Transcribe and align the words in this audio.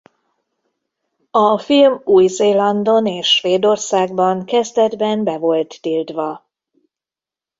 A 1.31 1.57
film 1.59 2.01
Új-Zélandon 2.03 3.05
és 3.05 3.35
Svédországban 3.35 4.45
kezdetben 4.45 5.23
be 5.23 5.37
volt 5.37 5.81
tiltva. 5.81 6.45